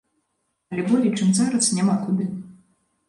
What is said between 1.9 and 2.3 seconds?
куды.